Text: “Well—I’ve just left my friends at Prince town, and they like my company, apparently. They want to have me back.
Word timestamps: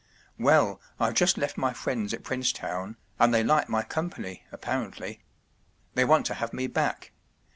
“Well—I’ve 0.39 1.13
just 1.13 1.37
left 1.37 1.59
my 1.59 1.73
friends 1.73 2.11
at 2.11 2.23
Prince 2.23 2.51
town, 2.51 2.97
and 3.19 3.31
they 3.31 3.43
like 3.43 3.69
my 3.69 3.83
company, 3.83 4.43
apparently. 4.51 5.21
They 5.93 6.05
want 6.05 6.25
to 6.25 6.33
have 6.33 6.53
me 6.53 6.65
back. 6.65 7.11